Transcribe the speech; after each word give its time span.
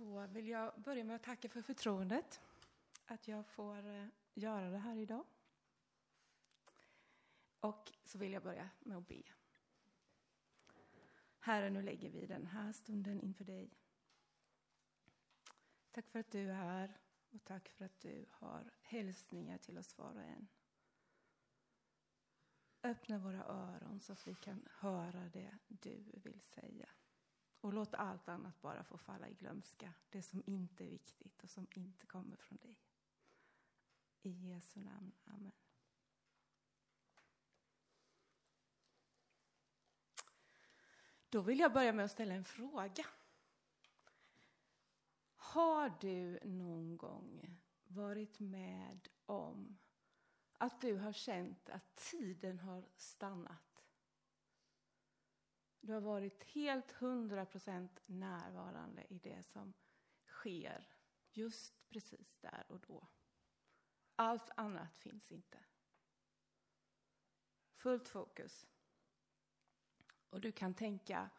så 0.00 0.26
vill 0.26 0.48
jag 0.48 0.80
börja 0.80 1.04
med 1.04 1.16
att 1.16 1.22
tacka 1.22 1.48
för 1.48 1.62
förtroendet 1.62 2.40
att 3.06 3.28
jag 3.28 3.46
får 3.46 3.88
eh, 3.88 4.06
göra 4.34 4.70
det 4.70 4.78
här 4.78 4.96
idag. 4.96 5.24
Och 7.60 7.92
så 8.04 8.18
vill 8.18 8.32
jag 8.32 8.42
börja 8.42 8.70
med 8.80 8.96
att 8.96 9.08
be. 9.08 9.22
Herre, 11.38 11.70
nu 11.70 11.82
lägger 11.82 12.10
vi 12.10 12.26
den 12.26 12.46
här 12.46 12.72
stunden 12.72 13.20
inför 13.20 13.44
dig. 13.44 13.70
Tack 15.90 16.08
för 16.08 16.18
att 16.18 16.30
du 16.30 16.50
är 16.50 16.54
här 16.54 16.98
och 17.30 17.44
tack 17.44 17.68
för 17.68 17.84
att 17.84 18.00
du 18.00 18.26
har 18.30 18.70
hälsningar 18.82 19.58
till 19.58 19.78
oss 19.78 19.98
var 19.98 20.14
och 20.14 20.22
en. 20.22 20.48
Öppna 22.82 23.18
våra 23.18 23.44
öron 23.44 24.00
så 24.00 24.12
att 24.12 24.26
vi 24.26 24.34
kan 24.34 24.68
höra 24.70 25.28
det 25.28 25.58
du 25.68 26.04
vill 26.22 26.40
säga. 26.40 26.88
Och 27.60 27.72
låt 27.72 27.94
allt 27.94 28.28
annat 28.28 28.60
bara 28.60 28.84
få 28.84 28.98
falla 28.98 29.28
i 29.28 29.34
glömska. 29.34 29.94
Det 30.10 30.22
som 30.22 30.42
inte 30.46 30.84
är 30.84 30.88
viktigt 30.88 31.42
och 31.42 31.50
som 31.50 31.66
inte 31.70 32.06
kommer 32.06 32.36
från 32.36 32.58
dig. 32.58 32.78
I 34.22 34.30
Jesu 34.30 34.80
namn. 34.80 35.12
Amen. 35.24 35.52
Då 41.28 41.40
vill 41.40 41.58
jag 41.58 41.72
börja 41.72 41.92
med 41.92 42.04
att 42.04 42.10
ställa 42.10 42.34
en 42.34 42.44
fråga. 42.44 43.06
Har 45.34 45.96
du 46.00 46.38
någon 46.44 46.96
gång 46.96 47.60
varit 47.84 48.38
med 48.38 49.08
om 49.26 49.78
att 50.58 50.80
du 50.80 50.96
har 50.96 51.12
känt 51.12 51.70
att 51.70 51.96
tiden 51.96 52.58
har 52.58 52.88
stannat? 52.96 53.69
Du 55.80 55.92
har 55.92 56.00
varit 56.00 56.44
helt 56.44 56.92
hundra 56.92 57.46
procent 57.46 58.02
närvarande 58.06 59.04
i 59.08 59.18
det 59.18 59.42
som 59.42 59.72
sker 60.26 60.88
just 61.30 61.88
precis 61.88 62.38
där 62.38 62.64
och 62.68 62.80
då. 62.80 63.06
Allt 64.16 64.50
annat 64.56 64.98
finns 64.98 65.32
inte. 65.32 65.58
Fullt 67.74 68.08
fokus. 68.08 68.66
Och 70.30 70.40
du 70.40 70.52
kan 70.52 70.74
tänka 70.74 71.30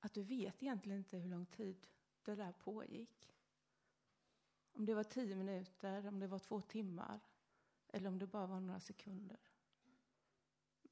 att 0.00 0.14
du 0.14 0.22
vet 0.22 0.62
egentligen 0.62 0.98
inte 0.98 1.16
hur 1.16 1.28
lång 1.28 1.46
tid 1.46 1.86
det 2.22 2.34
där 2.34 2.52
pågick. 2.52 3.34
Om 4.72 4.86
det 4.86 4.94
var 4.94 5.04
tio 5.04 5.36
minuter, 5.36 6.06
om 6.06 6.18
det 6.18 6.26
var 6.26 6.38
två 6.38 6.60
timmar 6.60 7.20
eller 7.88 8.08
om 8.08 8.18
det 8.18 8.26
bara 8.26 8.46
var 8.46 8.60
några 8.60 8.80
sekunder. 8.80 9.40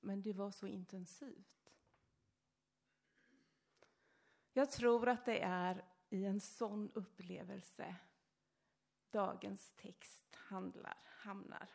Men 0.01 0.23
det 0.23 0.33
var 0.33 0.51
så 0.51 0.67
intensivt. 0.67 1.66
Jag 4.57 4.71
tror 4.71 5.09
att 5.09 5.25
det 5.25 5.41
är 5.41 5.85
i 6.09 6.25
en 6.25 6.41
sån 6.41 6.91
upplevelse 6.95 7.97
dagens 9.11 9.73
text 9.73 10.35
handlar, 10.35 10.99
hamnar. 11.05 11.69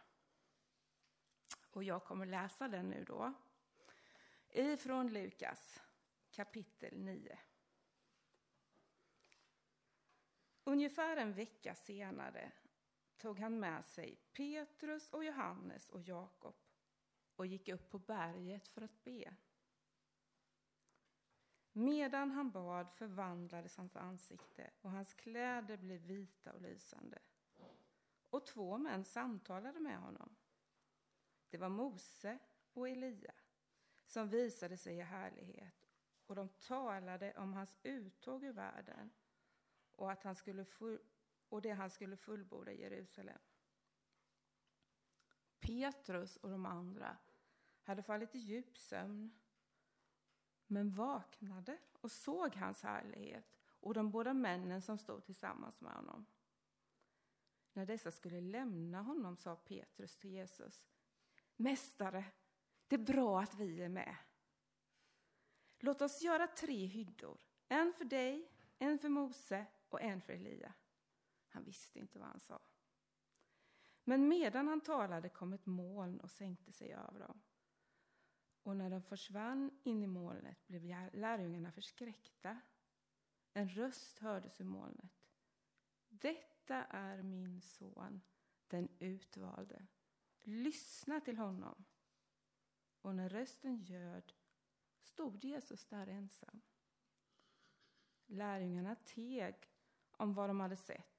Och 1.71 1.83
jag 1.83 2.03
kommer 2.03 2.25
läsa 2.25 2.67
den 2.67 2.89
nu 2.89 3.03
då. 3.03 3.33
Ifrån 4.49 5.13
Lukas 5.13 5.81
kapitel 6.31 6.99
9. 6.99 7.39
Ungefär 10.63 11.17
en 11.17 11.33
vecka 11.33 11.75
senare 11.75 12.51
tog 13.17 13.39
han 13.39 13.59
med 13.59 13.85
sig 13.85 14.15
Petrus 14.33 15.09
och 15.09 15.23
Johannes 15.23 15.89
och 15.89 16.01
Jakob 16.01 16.55
och 17.35 17.45
gick 17.45 17.69
upp 17.69 17.89
på 17.89 17.99
berget 17.99 18.67
för 18.67 18.81
att 18.81 19.03
be. 19.03 19.35
Medan 21.73 22.31
han 22.31 22.51
bad 22.51 22.91
förvandlades 22.91 23.77
hans 23.77 23.95
ansikte 23.95 24.69
och 24.81 24.91
hans 24.91 25.13
kläder 25.13 25.77
blev 25.77 26.01
vita 26.01 26.53
och 26.53 26.61
lysande. 26.61 27.19
Och 28.29 28.45
två 28.45 28.77
män 28.77 29.03
samtalade 29.03 29.79
med 29.79 29.99
honom. 29.99 30.35
Det 31.49 31.57
var 31.57 31.69
Mose 31.69 32.39
och 32.73 32.89
Elia 32.89 33.33
som 34.05 34.29
visade 34.29 34.77
sig 34.77 34.97
i 34.97 35.01
härlighet 35.01 35.89
och 36.25 36.35
de 36.35 36.49
talade 36.49 37.33
om 37.37 37.53
hans 37.53 37.77
uttåg 37.83 38.43
ur 38.43 38.53
världen 38.53 39.11
och, 39.91 40.11
att 40.11 40.23
han 40.23 40.35
skulle 40.35 40.65
och 41.49 41.61
det 41.61 41.71
han 41.71 41.89
skulle 41.89 42.17
fullborda 42.17 42.71
i 42.71 42.81
Jerusalem. 42.81 43.39
Petrus 45.59 46.37
och 46.37 46.49
de 46.49 46.65
andra 46.65 47.17
hade 47.83 48.03
fallit 48.03 48.35
i 48.35 48.39
djup 48.39 48.77
sömn 48.77 49.31
men 50.71 50.89
vaknade 50.89 51.77
och 52.01 52.11
såg 52.11 52.55
hans 52.55 52.83
härlighet 52.83 53.51
och 53.63 53.93
de 53.93 54.11
båda 54.11 54.33
männen 54.33 54.81
som 54.81 54.97
stod 54.97 55.25
tillsammans 55.25 55.81
med 55.81 55.93
honom. 55.93 56.25
När 57.73 57.85
dessa 57.85 58.11
skulle 58.11 58.41
lämna 58.41 59.01
honom 59.01 59.37
sa 59.37 59.55
Petrus 59.55 60.15
till 60.15 60.29
Jesus 60.29 60.85
Mästare, 61.55 62.25
det 62.87 62.95
är 62.95 63.05
bra 63.05 63.41
att 63.41 63.55
vi 63.55 63.81
är 63.81 63.89
med. 63.89 64.15
Låt 65.79 66.01
oss 66.01 66.21
göra 66.21 66.47
tre 66.47 66.85
hyddor, 66.85 67.39
en 67.67 67.93
för 67.93 68.05
dig, 68.05 68.51
en 68.77 68.99
för 68.99 69.09
Mose 69.09 69.65
och 69.89 70.01
en 70.01 70.21
för 70.21 70.33
Elia. 70.33 70.73
Han 71.47 71.63
visste 71.63 71.99
inte 71.99 72.19
vad 72.19 72.27
han 72.27 72.39
sa. 72.39 72.59
Men 74.03 74.27
medan 74.27 74.67
han 74.67 74.81
talade 74.81 75.29
kom 75.29 75.53
ett 75.53 75.65
moln 75.65 76.19
och 76.19 76.31
sänkte 76.31 76.71
sig 76.71 76.93
över 76.93 77.19
dem. 77.19 77.41
Och 78.63 78.77
när 78.77 78.89
de 78.89 79.01
försvann 79.01 79.79
in 79.83 80.03
i 80.03 80.07
molnet 80.07 80.67
blev 80.67 80.83
lärjungarna 81.13 81.71
förskräckta. 81.71 82.61
En 83.53 83.69
röst 83.69 84.19
hördes 84.19 84.61
ur 84.61 84.65
molnet. 84.65 85.29
Detta 86.09 86.83
är 86.83 87.23
min 87.23 87.61
son, 87.61 88.21
den 88.67 88.89
utvalde. 88.99 89.87
Lyssna 90.41 91.21
till 91.21 91.37
honom. 91.37 91.85
Och 93.01 93.15
när 93.15 93.29
rösten 93.29 93.77
ljöd 93.77 94.33
stod 95.01 95.43
Jesus 95.43 95.85
där 95.85 96.07
ensam. 96.07 96.61
Lärjungarna 98.25 98.95
teg 98.95 99.55
om 100.11 100.33
vad 100.33 100.49
de 100.49 100.59
hade 100.59 100.75
sett 100.75 101.11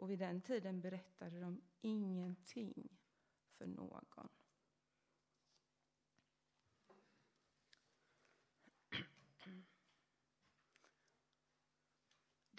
och 0.00 0.10
vid 0.10 0.18
den 0.18 0.40
tiden 0.40 0.80
berättade 0.80 1.40
de 1.40 1.62
ingenting 1.80 2.98
för 3.50 3.66
någon. 3.66 4.28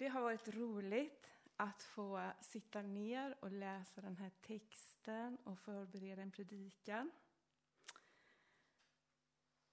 Det 0.02 0.08
har 0.08 0.20
varit 0.20 0.48
roligt 0.48 1.30
att 1.56 1.82
få 1.82 2.32
sitta 2.40 2.82
ner 2.82 3.36
och 3.40 3.50
läsa 3.52 4.00
den 4.00 4.16
här 4.16 4.30
texten 4.40 5.38
och 5.44 5.58
förbereda 5.58 6.22
en 6.22 6.30
predikan. 6.30 7.10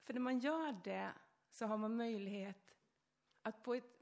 För 0.03 0.13
när 0.13 0.21
man 0.21 0.39
gör 0.39 0.81
det 0.83 1.13
så 1.51 1.65
har 1.65 1.77
man 1.77 1.95
möjlighet 1.95 2.75
att 3.41 3.63
på 3.63 3.75
ett 3.75 4.01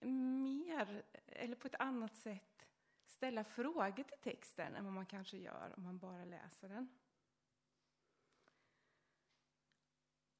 mer, 0.00 1.02
eller 1.26 1.56
på 1.56 1.66
ett 1.66 1.80
annat 1.80 2.16
sätt 2.16 2.66
ställa 3.06 3.44
frågor 3.44 4.02
till 4.02 4.18
texten 4.22 4.74
än 4.74 4.84
vad 4.84 4.94
man 4.94 5.06
kanske 5.06 5.36
gör 5.36 5.74
om 5.76 5.82
man 5.82 5.98
bara 5.98 6.24
läser 6.24 6.68
den. 6.68 6.88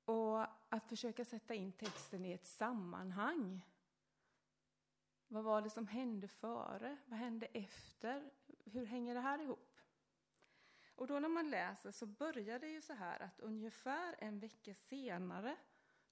Och 0.04 0.42
att 0.68 0.88
försöka 0.88 1.24
sätta 1.24 1.54
in 1.54 1.72
texten 1.72 2.24
i 2.24 2.32
ett 2.32 2.46
sammanhang 2.46 3.62
vad 5.28 5.44
var 5.44 5.62
det 5.62 5.70
som 5.70 5.86
hände 5.86 6.28
före? 6.28 6.96
Vad 7.06 7.18
hände 7.18 7.46
efter? 7.46 8.30
Hur 8.64 8.84
hänger 8.86 9.14
det 9.14 9.20
här 9.20 9.38
ihop? 9.38 9.78
Och 10.94 11.06
då 11.06 11.18
när 11.18 11.28
man 11.28 11.50
läser 11.50 11.90
så 11.90 12.06
börjar 12.06 12.58
det 12.58 12.68
ju 12.68 12.82
så 12.82 12.92
här 12.92 13.20
att 13.20 13.40
ungefär 13.40 14.14
en 14.18 14.38
vecka 14.38 14.74
senare 14.74 15.56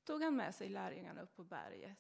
tog 0.05 0.23
han 0.23 0.37
med 0.37 0.55
sig 0.55 0.69
lärjungarna 0.69 1.23
upp 1.23 1.37
på 1.37 1.45
berget. 1.45 1.99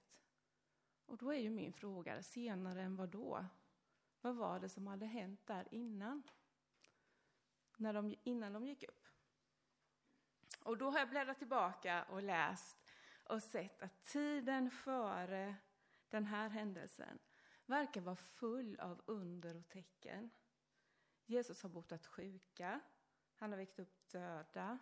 Och 1.07 1.17
då 1.17 1.33
är 1.33 1.39
ju 1.39 1.51
min 1.51 1.73
fråga, 1.73 2.23
senare 2.23 2.83
än 2.83 2.97
vad 2.97 3.09
då? 3.09 3.47
Vad 4.21 4.37
var 4.37 4.61
det 4.61 4.69
som 4.69 4.87
hade 4.87 5.07
hänt 5.07 5.47
där 5.47 5.69
innan? 5.71 6.23
När 7.77 7.93
de, 7.93 8.15
innan 8.23 8.53
de 8.53 8.67
gick 8.67 8.83
upp. 8.83 9.07
Och 10.61 10.79
då 10.79 10.91
har 10.91 10.99
jag 10.99 11.11
bläddrat 11.11 11.39
tillbaka 11.39 12.05
och 12.05 12.23
läst 12.23 12.79
och 13.25 13.43
sett 13.43 13.83
att 13.83 14.03
tiden 14.03 14.71
före 14.71 15.57
den 16.11 16.25
här 16.25 16.49
händelsen 16.49 17.19
verkar 17.67 18.01
vara 18.01 18.17
full 18.17 18.81
av 18.81 19.03
under 19.07 19.57
och 19.57 19.69
tecken. 19.69 20.31
Jesus 21.25 21.63
har 21.63 21.71
botat 21.71 22.07
sjuka, 22.07 22.81
han 23.35 23.51
har 23.51 23.57
väckt 23.57 23.79
upp 23.79 24.09
döda, 24.09 24.79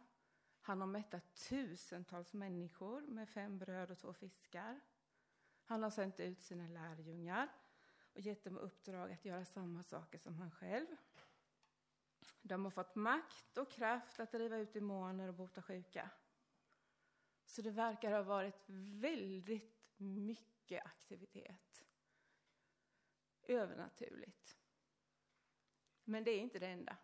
han 0.61 0.81
har 0.81 0.88
mättat 0.88 1.35
tusentals 1.35 2.32
människor 2.32 3.00
med 3.00 3.29
fem 3.29 3.59
bröd 3.59 3.91
och 3.91 3.99
två 3.99 4.12
fiskar. 4.12 4.81
Han 5.65 5.82
har 5.82 5.91
sänt 5.91 6.21
ut 6.21 6.43
sina 6.43 6.69
lärjungar 6.69 7.49
och 8.12 8.20
gett 8.20 8.44
dem 8.44 8.59
uppdrag 8.59 9.12
att 9.12 9.25
göra 9.25 9.44
samma 9.44 9.82
saker 9.82 10.19
som 10.19 10.37
han 10.37 10.50
själv. 10.50 10.87
De 12.43 12.65
har 12.65 12.70
fått 12.70 12.94
makt 12.94 13.59
och 13.59 13.70
kraft 13.70 14.20
att 14.20 14.32
driva 14.32 14.56
ut 14.56 14.73
demoner 14.73 15.29
och 15.29 15.35
bota 15.35 15.62
sjuka. 15.62 16.11
Så 17.44 17.62
det 17.62 17.70
verkar 17.70 18.12
ha 18.12 18.23
varit 18.23 18.65
väldigt 19.00 19.75
mycket 19.97 20.54
mycket 20.64 20.87
aktivitet 20.87 21.84
övernaturligt. 23.43 24.56
Men 26.05 26.25
det 26.25 26.31
är 26.31 26.40
inte 26.40 26.58
det 26.58 26.66
enda. 26.66 26.96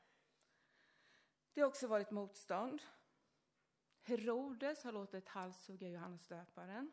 Det 1.53 1.61
har 1.61 1.69
också 1.69 1.87
varit 1.87 2.11
motstånd. 2.11 2.83
Herodes 4.03 4.85
har 4.85 4.93
låtit 4.93 5.29
halshugga 5.29 5.89
Johannes 5.89 6.27
döparen. 6.27 6.93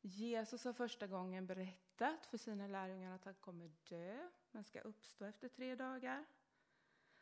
Jesus 0.00 0.64
har 0.64 0.72
första 0.72 1.06
gången 1.06 1.46
berättat 1.46 2.26
för 2.26 2.38
sina 2.38 2.66
lärjungar 2.66 3.14
att 3.14 3.24
han 3.24 3.34
kommer 3.34 3.70
dö, 3.88 4.30
men 4.50 4.64
ska 4.64 4.80
uppstå 4.80 5.24
efter 5.24 5.48
tre 5.48 5.74
dagar. 5.74 6.26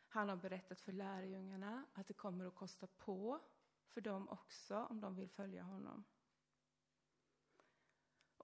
Han 0.07 0.29
har 0.29 0.35
berättat 0.35 0.81
för 0.81 0.91
lärjungarna 0.91 1.85
att 1.93 2.07
det 2.07 2.13
kommer 2.13 2.45
att 2.45 2.55
kosta 2.55 2.87
på 2.87 3.39
för 3.87 4.01
dem 4.01 4.29
också 4.29 4.85
om 4.89 5.01
de 5.01 5.15
vill 5.15 5.29
följa 5.29 5.63
honom. 5.63 6.05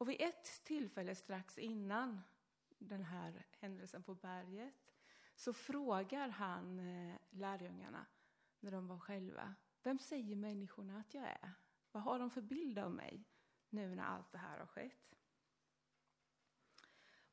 Och 0.01 0.09
vid 0.09 0.21
ett 0.21 0.63
tillfälle 0.63 1.15
strax 1.15 1.57
innan 1.57 2.21
den 2.79 3.03
här 3.03 3.45
händelsen 3.59 4.03
på 4.03 4.15
berget 4.15 4.93
så 5.35 5.53
frågar 5.53 6.29
han 6.29 6.79
eh, 6.79 7.15
lärjungarna 7.29 8.05
när 8.59 8.71
de 8.71 8.87
var 8.87 8.99
själva. 8.99 9.55
Vem 9.83 9.99
säger 9.99 10.35
människorna 10.35 10.99
att 10.99 11.13
jag 11.13 11.23
är? 11.23 11.53
Vad 11.91 12.03
har 12.03 12.19
de 12.19 12.29
för 12.29 12.41
bild 12.41 12.79
av 12.79 12.91
mig 12.91 13.23
nu 13.69 13.95
när 13.95 14.03
allt 14.03 14.31
det 14.31 14.37
här 14.37 14.59
har 14.59 14.65
skett? 14.65 15.15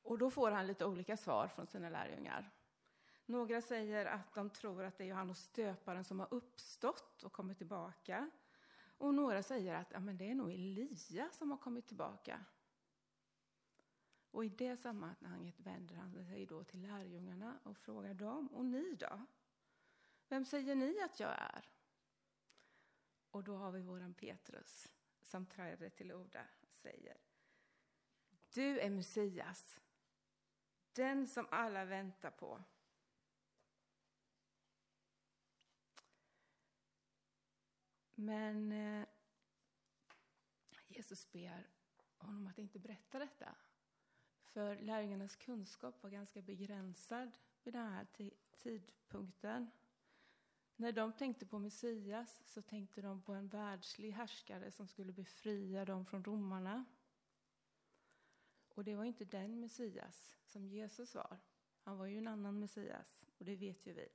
Och 0.03 0.19
då 0.19 0.31
får 0.31 0.51
han 0.51 0.67
lite 0.67 0.85
olika 0.85 1.17
svar 1.17 1.49
från 1.49 1.67
sina 1.67 1.91
lärjungar. 1.91 2.51
Några 3.27 3.63
säger 3.63 4.07
att 4.07 4.35
de 4.35 4.51
tror 4.51 4.85
att 4.85 4.99
det 4.99 5.05
är 5.05 5.09
Johannes 5.09 5.39
stöparen 5.39 6.05
som 6.05 6.21
har 6.21 6.35
uppstått 6.35 7.23
och 7.23 7.33
kommit 7.33 7.59
tillbaka. 7.59 8.31
Och 8.99 9.15
några 9.15 9.43
säger 9.43 9.75
att 9.75 9.91
ja, 9.91 10.01
men 10.01 10.17
det 10.17 10.31
är 10.31 10.35
nog 10.35 10.53
Elia 10.53 11.29
som 11.33 11.51
har 11.51 11.59
kommit 11.59 11.87
tillbaka. 11.87 12.45
Och 14.31 14.45
i 14.45 14.49
det 14.49 14.77
sammanhanget 14.77 15.61
vänder 15.61 15.95
han 15.95 16.25
sig 16.25 16.47
då 16.47 16.65
till 16.65 16.81
lärjungarna 16.81 17.61
och 17.63 17.79
frågar 17.79 18.15
dem, 18.15 18.49
och 18.49 18.65
ni 18.65 18.95
då? 18.95 19.27
Vem 20.29 20.45
säger 20.45 20.75
ni 20.75 21.01
att 21.01 21.21
jag 21.21 21.31
är? 21.31 21.69
Och 23.31 23.45
då 23.45 23.57
har 23.57 23.73
vi 23.73 23.83
våran 23.83 24.15
Petrus 24.15 24.93
som 25.23 25.47
träder 25.47 25.89
till 25.89 26.13
orda 26.13 26.47
och 26.61 26.75
säger 26.75 27.17
Du 28.55 28.81
är 28.81 28.91
Messias, 28.91 29.81
den 30.93 31.27
som 31.27 31.47
alla 31.51 31.85
väntar 31.85 32.31
på. 32.31 32.65
Men 38.15 38.73
eh, 38.73 39.07
Jesus 40.87 41.33
ber 41.33 41.71
honom 42.17 42.47
att 42.47 42.59
inte 42.59 42.79
berätta 42.79 43.19
detta. 43.19 43.55
För 44.59 44.77
lärjungarnas 44.77 45.37
kunskap 45.37 46.03
var 46.03 46.11
ganska 46.11 46.43
begränsad 46.43 47.39
vid 47.65 47.75
den 47.75 47.87
här 47.87 48.07
tidpunkten. 48.59 49.71
När 50.77 50.93
de 50.93 51.13
tänkte 51.13 51.47
på 51.47 51.59
Messias 51.59 52.43
så 52.45 52.63
tänkte 52.63 53.03
de 53.03 53.23
på 53.23 53.33
en 53.33 53.49
världslig 53.49 54.11
härskare 54.13 54.71
som 54.71 54.89
skulle 54.89 55.13
befria 55.13 55.85
dem 55.85 56.07
från 56.07 56.25
romarna. 56.25 56.85
Och 58.69 58.85
det 58.85 58.95
var 58.95 59.05
inte 59.05 59.25
den 59.25 59.61
Messias 59.61 60.37
som 60.45 60.69
Jesus 60.69 61.15
var. 61.15 61.39
Han 61.81 61.99
var 61.99 62.07
ju 62.07 62.19
en 62.19 62.29
annan 62.29 62.61
Messias, 62.61 63.25
och 63.39 63.45
det 63.45 63.57
vet 63.57 63.87
ju 63.87 63.93
vi. 63.93 64.09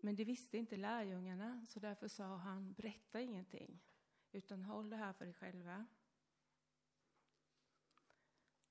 Men 0.00 0.16
det 0.16 0.24
visste 0.24 0.58
inte 0.58 0.76
lärjungarna, 0.76 1.66
så 1.68 1.80
därför 1.80 2.08
sa 2.08 2.36
han, 2.36 2.72
berätta 2.72 3.20
ingenting, 3.20 3.80
utan 4.32 4.62
håll 4.62 4.90
det 4.90 4.96
här 4.96 5.12
för 5.12 5.26
er 5.26 5.32
själva. 5.32 5.86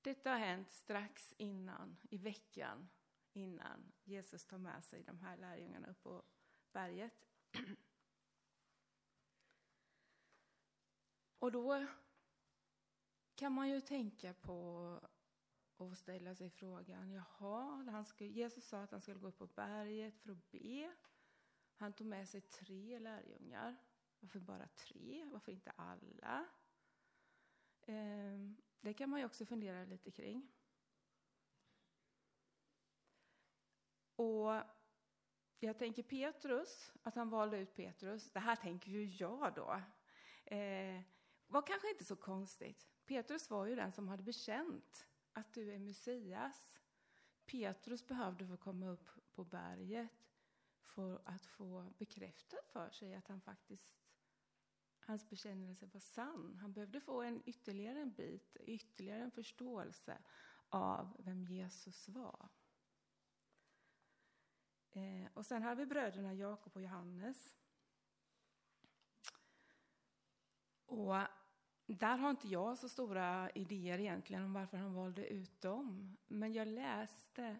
Detta 0.02 0.30
har 0.30 0.38
hänt 0.38 0.70
strax 0.70 1.34
innan, 1.38 1.96
i 2.10 2.18
veckan 2.18 2.88
innan 3.32 3.92
Jesus 4.04 4.46
tar 4.46 4.58
med 4.58 4.84
sig 4.84 5.02
de 5.02 5.20
här 5.20 5.36
lärjungarna 5.36 5.88
upp 5.88 6.02
på 6.02 6.24
berget. 6.72 7.28
Och 11.38 11.52
då 11.52 11.86
kan 13.34 13.52
man 13.52 13.68
ju 13.68 13.80
tänka 13.80 14.34
på 14.34 15.00
och 15.76 15.98
ställa 15.98 16.34
sig 16.34 16.50
frågan, 16.50 17.12
jaha, 17.12 17.90
han 17.90 18.04
skulle, 18.04 18.30
Jesus 18.30 18.68
sa 18.68 18.82
att 18.82 18.90
han 18.90 19.00
skulle 19.00 19.18
gå 19.18 19.28
upp 19.28 19.38
på 19.38 19.46
berget 19.46 20.18
för 20.18 20.32
att 20.32 20.50
be. 20.50 20.94
Han 21.74 21.92
tog 21.92 22.06
med 22.06 22.28
sig 22.28 22.40
tre 22.40 22.98
lärjungar. 22.98 23.76
Varför 24.20 24.40
bara 24.40 24.68
tre? 24.68 25.24
Varför 25.24 25.52
inte 25.52 25.70
alla? 25.70 26.46
Ehm, 27.82 28.56
det 28.80 28.94
kan 28.94 29.10
man 29.10 29.20
ju 29.20 29.26
också 29.26 29.46
fundera 29.46 29.84
lite 29.84 30.10
kring. 30.10 30.48
Och 34.16 34.62
jag 35.58 35.78
tänker 35.78 36.02
Petrus, 36.02 36.92
att 37.02 37.14
han 37.14 37.30
valde 37.30 37.58
ut 37.58 37.74
Petrus. 37.74 38.30
Det 38.30 38.40
här 38.40 38.56
tänker 38.56 38.90
ju 38.90 39.04
jag 39.04 39.54
då. 39.54 39.82
Eh, 40.44 41.00
var 41.46 41.66
kanske 41.66 41.90
inte 41.90 42.04
så 42.04 42.16
konstigt. 42.16 42.86
Petrus 43.06 43.50
var 43.50 43.66
ju 43.66 43.74
den 43.74 43.92
som 43.92 44.08
hade 44.08 44.22
bekänt 44.22 45.06
att 45.32 45.54
du 45.54 45.72
är 45.72 45.78
Messias. 45.78 46.80
Petrus 47.46 48.06
behövde 48.06 48.46
få 48.46 48.56
komma 48.56 48.88
upp 48.88 49.08
på 49.34 49.44
berget 49.44 50.28
för 50.82 51.22
att 51.24 51.46
få 51.46 51.92
bekräftat 51.98 52.66
för 52.66 52.90
sig 52.90 53.14
att 53.14 53.28
han 53.28 53.40
faktiskt 53.40 53.94
hans 55.08 55.28
bekännelse 55.28 55.86
var 55.86 56.00
sann. 56.00 56.56
Han 56.60 56.72
behövde 56.72 57.00
få 57.00 57.22
en 57.22 57.42
ytterligare 57.46 58.00
en 58.00 58.12
bit, 58.12 58.56
ytterligare 58.60 59.22
en 59.22 59.30
förståelse 59.30 60.18
av 60.68 61.16
vem 61.18 61.44
Jesus 61.44 62.08
var. 62.08 62.48
Eh, 64.90 65.28
och 65.34 65.46
sen 65.46 65.62
har 65.62 65.74
vi 65.74 65.86
bröderna 65.86 66.34
Jakob 66.34 66.76
och 66.76 66.82
Johannes. 66.82 67.56
Och 70.86 71.14
där 71.86 72.16
har 72.16 72.30
inte 72.30 72.48
jag 72.48 72.78
så 72.78 72.88
stora 72.88 73.50
idéer 73.50 73.98
egentligen 73.98 74.44
om 74.44 74.52
varför 74.52 74.76
han 74.76 74.94
valde 74.94 75.26
ut 75.26 75.60
dem. 75.60 76.16
Men 76.26 76.52
jag 76.52 76.68
läste 76.68 77.58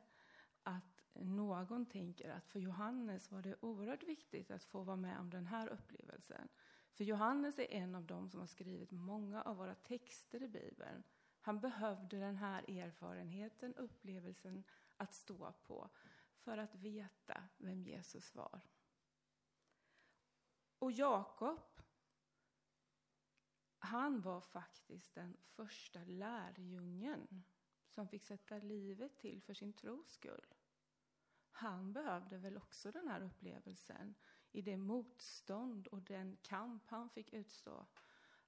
att 0.63 1.05
någon 1.13 1.87
tänker 1.87 2.31
att 2.31 2.49
för 2.49 2.61
Johannes 2.61 3.31
var 3.31 3.43
det 3.43 3.57
oerhört 3.61 4.03
viktigt 4.03 4.51
att 4.51 4.65
få 4.65 4.83
vara 4.83 4.97
med 4.97 5.19
om 5.21 5.31
den 5.31 5.47
här 5.47 5.69
upplevelsen. 5.69 6.49
För 6.99 7.05
Johannes 7.05 7.59
är 7.59 7.73
en 7.73 7.95
av 7.95 8.07
dem 8.07 8.31
som 8.31 8.41
har 8.41 8.47
skrivit 8.47 8.91
många 8.91 9.43
av 9.43 9.57
våra 9.57 9.75
texter 9.75 10.43
i 10.43 10.49
Bibeln. 10.49 11.03
Han 11.41 11.61
behövde 11.61 12.19
den 12.19 12.37
här 12.37 12.71
erfarenheten, 12.71 13.75
upplevelsen 13.75 14.65
att 14.97 15.15
stå 15.15 15.53
på 15.53 15.91
för 16.39 16.59
att 16.59 16.75
veta 16.75 17.43
vem 17.57 17.83
Jesus 17.83 18.35
var. 18.35 18.61
Och 20.79 20.93
Jakob, 20.93 21.81
han 23.79 24.21
var 24.21 24.41
faktiskt 24.41 25.15
den 25.15 25.37
första 25.43 26.05
lärjungen 26.05 27.45
som 27.89 28.09
fick 28.09 28.25
sätta 28.25 28.59
livet 28.59 29.19
till 29.19 29.43
för 29.43 29.55
sin 29.55 29.73
tros 29.73 30.11
skull. 30.11 30.55
Han 31.51 31.93
behövde 31.93 32.39
väl 32.39 32.57
också 32.57 32.93
den 32.93 33.09
här 33.09 33.21
upplevelsen 33.21 34.15
i 34.53 34.63
det 34.63 34.77
motstånd 34.77 35.87
och 35.87 36.03
den 36.03 36.37
kamp 36.43 36.89
han 36.89 37.11
fick 37.11 37.33
utstå. 37.33 37.87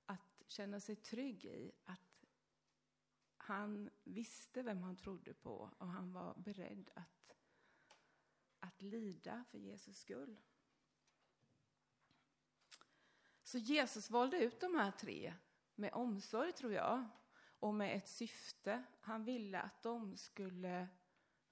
Att 0.06 0.42
känna 0.46 0.80
sig 0.80 0.96
trygg 0.96 1.44
i 1.44 1.72
att 1.84 2.24
han 3.36 3.90
visste 4.04 4.62
vem 4.62 4.82
han 4.82 4.96
trodde 4.96 5.34
på 5.34 5.70
och 5.78 5.88
han 5.88 6.12
var 6.12 6.34
beredd 6.34 6.90
att, 6.94 7.36
att 8.60 8.82
lida 8.82 9.44
för 9.50 9.58
Jesus 9.58 9.98
skull. 9.98 10.40
Så 13.42 13.58
Jesus 13.58 14.10
valde 14.10 14.44
ut 14.44 14.60
de 14.60 14.74
här 14.74 14.90
tre 14.90 15.34
med 15.74 15.92
omsorg, 15.92 16.52
tror 16.52 16.72
jag, 16.72 17.08
och 17.60 17.74
med 17.74 17.96
ett 17.96 18.08
syfte. 18.08 18.84
Han 19.00 19.24
ville 19.24 19.60
att 19.60 19.82
de 19.82 20.16
skulle 20.16 20.88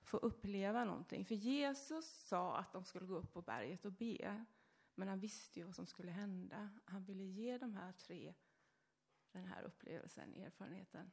få 0.08 0.16
uppleva 0.16 0.84
någonting. 0.84 1.24
För 1.24 1.34
Jesus 1.34 2.06
sa 2.06 2.56
att 2.56 2.72
de 2.72 2.84
skulle 2.84 3.06
gå 3.06 3.14
upp 3.14 3.32
på 3.32 3.42
berget 3.42 3.84
och 3.84 3.92
be. 3.92 4.44
Men 4.94 5.08
han 5.08 5.20
visste 5.20 5.58
ju 5.58 5.64
vad 5.64 5.74
som 5.74 5.86
skulle 5.86 6.10
hända. 6.10 6.70
Han 6.84 7.04
ville 7.04 7.24
ge 7.24 7.58
de 7.58 7.74
här 7.74 7.92
tre 7.92 8.34
den 9.32 9.44
här 9.44 9.62
upplevelsen, 9.62 10.34
erfarenheten. 10.34 11.10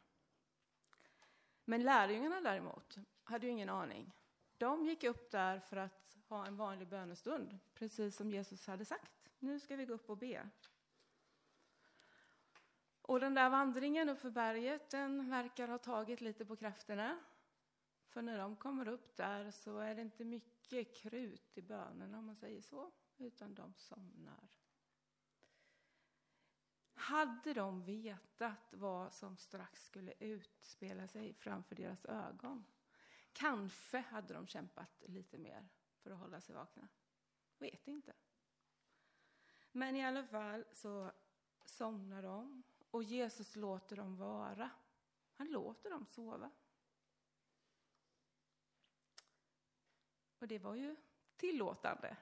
Men 1.66 1.84
lärjungarna 1.84 2.42
däremot 2.42 2.98
hade 3.24 3.46
ju 3.46 3.52
ingen 3.52 3.70
aning. 3.70 4.12
De 4.58 4.86
gick 4.86 5.04
upp 5.04 5.32
där 5.32 5.60
för 5.60 5.78
att 5.78 6.18
ha 6.28 6.46
en 6.46 6.56
vanlig 6.56 6.88
bönestund, 6.88 7.58
precis 7.74 8.16
som 8.16 8.30
Jesus 8.30 8.68
hade 8.68 8.86
sagt. 8.86 9.30
Nu 9.40 9.60
ska 9.60 9.75
vi 9.75 9.86
gå 9.86 9.94
upp 9.94 10.10
och 10.10 10.18
be. 10.18 10.50
Och 13.02 13.20
den 13.20 13.34
där 13.34 13.50
vandringen 13.50 14.10
uppför 14.10 14.30
berget, 14.30 14.90
den 14.90 15.30
verkar 15.30 15.68
ha 15.68 15.78
tagit 15.78 16.22
lite 16.22 16.46
på 16.46 16.56
krafterna. 16.56 17.20
För 18.15 18.22
när 18.22 18.38
de 18.38 18.55
kommer 18.55 18.88
upp 18.88 19.17
där 19.17 19.51
så 19.51 19.77
är 19.77 19.95
det 19.95 20.01
inte 20.01 20.25
mycket 20.25 20.95
krut 20.95 21.57
i 21.57 21.62
bönerna 21.62 22.17
om 22.17 22.25
man 22.25 22.36
säger 22.36 22.62
så, 22.62 22.91
utan 23.17 23.53
de 23.53 23.74
somnar. 23.74 24.50
Hade 26.93 27.53
de 27.53 27.84
vetat 27.84 28.74
vad 28.74 29.13
som 29.13 29.38
strax 29.38 29.86
skulle 29.86 30.13
utspela 30.19 31.07
sig 31.07 31.34
framför 31.34 31.75
deras 31.75 32.05
ögon, 32.05 32.65
kanske 33.34 33.98
hade 33.98 34.34
de 34.34 34.48
kämpat 34.48 35.03
lite 35.05 35.38
mer 35.38 35.69
för 36.00 36.12
att 36.12 36.19
hålla 36.19 36.41
sig 36.41 36.55
vakna. 36.55 36.88
Vet 37.57 37.88
inte. 37.88 38.13
Men 39.72 39.95
i 39.95 40.05
alla 40.05 40.24
fall 40.24 40.65
så 40.72 41.12
somnar 41.65 42.24
de 42.24 42.63
och 42.91 43.03
Jesus 43.03 43.55
låter 43.55 43.95
dem 43.95 44.17
vara. 44.17 44.69
Han 45.34 45.48
låter 45.48 45.89
dem 45.89 46.05
sova. 46.05 46.51
Och 50.46 50.50
det 50.50 50.60
var 50.60 50.75
ju 50.75 50.96
tillåtande. 51.36 52.18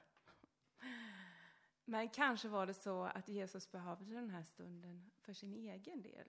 Men 1.84 2.08
kanske 2.08 2.48
var 2.48 2.66
det 2.66 2.74
så 2.74 3.04
att 3.04 3.28
Jesus 3.28 3.70
behövde 3.70 4.14
den 4.14 4.30
här 4.30 4.42
stunden 4.42 5.10
för 5.18 5.32
sin 5.32 5.54
egen 5.54 6.02
del. 6.02 6.28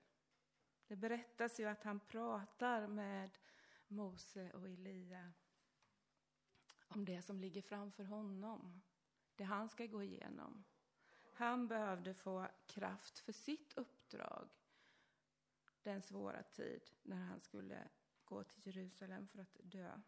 Det 0.88 0.96
berättas 0.96 1.60
ju 1.60 1.66
att 1.66 1.84
han 1.84 2.00
pratar 2.00 2.88
med 2.88 3.38
Mose 3.88 4.52
och 4.52 4.68
Elia 4.68 5.34
om 6.88 7.06
det 7.06 7.22
som 7.22 7.40
ligger 7.40 7.62
framför 7.62 8.04
honom, 8.04 8.82
det 9.36 9.44
han 9.44 9.70
ska 9.70 9.86
gå 9.86 10.04
igenom. 10.04 10.64
Han 11.34 11.68
behövde 11.68 12.14
få 12.14 12.48
kraft 12.68 13.20
för 13.20 13.32
sitt 13.32 13.78
uppdrag 13.78 14.50
den 15.84 16.02
svåra 16.02 16.44
tid 16.44 16.92
när 17.04 17.22
han 17.24 17.40
skulle 17.40 17.88
gå 18.26 18.44
till 18.44 18.68
Jerusalem 18.68 19.28
för 19.28 19.40
att 19.40 19.58
dö. 19.64 20.02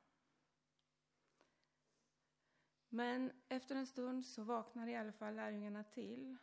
Men 2.90 3.32
efter 3.50 3.76
en 3.76 3.88
stund 3.88 4.26
så 4.26 4.44
vaknade 4.44 4.92
i 4.92 4.96
alla 4.96 5.12
fall 5.12 5.36
lärjungarna 5.36 5.84
till. 5.84 6.38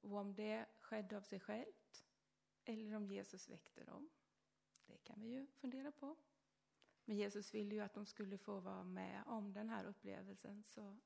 Och 0.00 0.16
om 0.16 0.34
det 0.34 0.66
skedde 0.80 1.16
av 1.16 1.22
sig 1.22 1.40
självt 1.40 2.04
eller 2.64 2.94
om 2.94 3.06
Jesus 3.06 3.48
väckte 3.48 3.84
dem, 3.84 4.10
det 4.86 4.96
kan 4.96 5.22
vi 5.22 5.28
ju 5.28 5.46
fundera 5.46 5.92
på. 5.92 6.16
Men 7.04 7.16
Jesus 7.16 7.54
ville 7.54 7.74
ju 7.74 7.80
att 7.80 7.94
de 7.94 8.06
skulle 8.06 8.38
få 8.38 8.60
vara 8.60 8.84
med 8.84 9.22
om 9.26 9.52
den 9.52 9.68
här 9.68 9.84
upplevelsen 9.84 10.62
så 10.62 10.96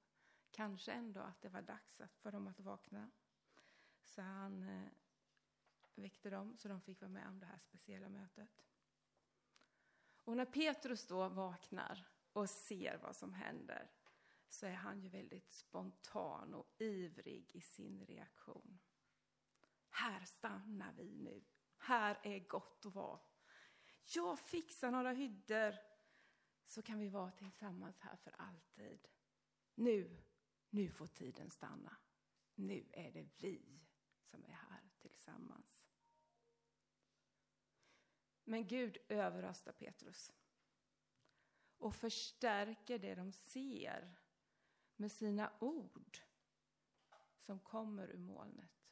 kanske 0.51 0.93
ändå 0.93 1.21
att 1.21 1.43
det 1.43 1.49
var 1.49 1.63
dags 1.63 2.01
för 2.17 2.33
dem 2.33 2.47
att 2.47 2.61
vakna. 2.61 3.11
Så 4.05 4.23
han 4.23 4.63
eh, 4.63 4.89
väckte 5.95 6.31
dem 6.31 6.57
så 6.57 6.69
de 6.69 6.81
fick 6.81 7.01
vara 7.01 7.11
med 7.11 7.29
om 7.29 7.41
det 7.41 7.47
här 7.47 7.59
speciella 7.59 8.09
mötet. 8.09 8.65
Och 10.25 10.37
när 10.37 10.45
Petrus 10.45 11.07
då 11.07 11.29
vaknar 11.29 12.07
och 12.33 12.51
ser 12.51 12.99
vad 13.03 13.17
som 13.17 13.33
händer 13.33 13.91
så 14.49 14.67
är 14.67 14.75
han 14.75 15.01
ju 15.01 15.09
väldigt 15.09 15.53
spontan 15.53 16.55
och 16.55 16.75
ivrig 16.79 17.51
i 17.55 17.61
sin 17.61 18.07
reaktion. 18.07 18.79
Här 19.89 20.25
stannar 20.25 20.93
vi 20.93 21.15
nu. 21.15 21.45
Här 21.77 22.21
är 22.23 22.39
gott 22.39 22.87
att 22.87 22.95
vara. 22.95 23.21
Jag 24.15 24.39
fixar 24.39 24.91
några 24.91 25.13
hyddor 25.13 25.75
så 26.67 26.83
kan 26.83 26.99
vi 26.99 27.09
vara 27.09 27.31
tillsammans 27.31 28.01
här 28.01 28.17
för 28.17 28.35
alltid. 28.39 29.09
Nu, 29.75 30.23
nu 30.71 30.91
får 30.91 31.07
tiden 31.07 31.51
stanna. 31.51 31.97
Nu 32.55 32.89
är 32.93 33.13
det 33.13 33.29
vi 33.39 33.81
som 34.23 34.45
är 34.45 34.53
här 34.53 34.91
tillsammans. 35.01 35.83
Men 38.45 38.67
Gud 38.67 38.99
överröstar 39.09 39.73
Petrus 39.73 40.33
och 41.83 41.95
förstärker 41.95 42.99
det 42.99 43.15
de 43.15 43.33
ser 43.33 44.19
med 44.97 45.13
sina 45.13 45.53
ord 45.59 46.19
som 47.37 47.61
kommer 47.61 48.09
ur 48.09 48.19
molnet. 48.19 48.91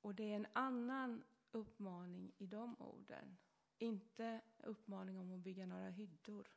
Och 0.00 0.14
det 0.14 0.32
är 0.32 0.36
en 0.36 0.46
annan 0.52 1.24
uppmaning 1.50 2.32
i 2.38 2.46
de 2.46 2.76
orden. 2.80 3.36
Inte 3.78 4.40
uppmaning 4.58 5.18
om 5.18 5.32
att 5.32 5.40
bygga 5.40 5.66
några 5.66 5.90
hyddor 5.90 6.48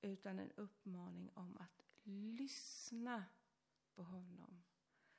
utan 0.00 0.38
en 0.38 0.52
uppmaning 0.52 1.30
om 1.34 1.56
att 1.56 1.84
lyssna 2.02 3.24
på 3.94 4.02
honom. 4.02 4.62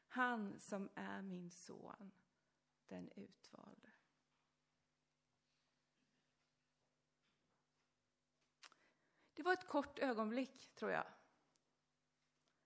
Han 0.08 0.60
som 0.60 0.90
är 0.96 1.22
min 1.22 1.52
son, 1.52 2.12
den 2.88 3.10
utvalde. 3.16 3.92
Var 9.46 9.54
ett 9.54 9.68
kort 9.68 10.00
ögonblick, 10.00 10.76
tror 10.76 10.92
jag. 10.92 11.08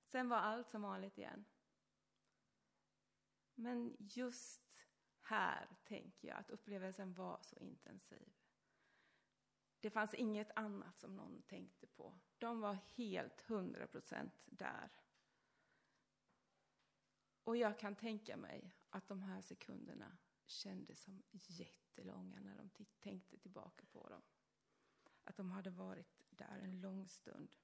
Sen 0.06 0.30
var 0.30 0.38
allt 0.38 0.70
som 0.70 0.82
vanligt 0.82 1.18
igen. 1.18 1.46
Men 3.56 3.96
just 4.00 4.86
här 5.22 5.78
tänker 5.84 6.28
jag 6.28 6.38
att 6.38 6.50
upplevelsen 6.50 7.14
var 7.14 7.40
så 7.42 7.60
intensiv. 7.60 8.34
Det 9.80 9.90
fanns 9.90 10.14
inget 10.14 10.52
annat 10.56 11.00
som 11.00 11.16
någon 11.16 11.42
tänkte 11.42 11.88
på. 11.88 12.20
De 12.38 12.60
var 12.60 12.74
helt 12.74 13.42
hundra 13.42 13.88
procent 13.88 14.46
där. 14.46 14.90
Och 17.44 17.58
jag 17.58 17.80
kan 17.80 17.96
tänka 17.96 18.38
mig 18.38 18.76
att 18.90 19.08
de 19.08 19.22
här 19.22 19.42
sekunderna 19.42 20.18
kändes 20.46 21.04
som 21.04 21.24
jättelånga 21.32 22.40
när 22.40 22.56
de 22.56 22.86
tänkte 23.00 23.38
tillbaka 23.38 23.86
på 23.86 24.10
dem. 24.10 24.22
Att 25.24 25.38
de 25.38 25.52
hade 25.52 25.70
varit 25.70 26.19
där 26.40 26.60
en 26.60 26.82
lång 26.82 27.08
stund. 27.08 27.56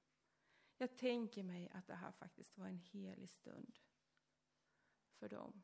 Jag 0.78 0.96
tänker 0.96 1.42
mig 1.42 1.68
att 1.68 1.86
det 1.86 1.94
här 1.94 2.12
faktiskt 2.12 2.58
var 2.58 2.66
en 2.66 2.78
helig 2.78 3.30
stund 3.30 3.78
för 5.18 5.28
dem. 5.28 5.62